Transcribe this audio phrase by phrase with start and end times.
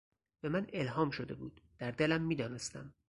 [0.41, 2.93] به من الهام شده بود، در دلم میدانستم.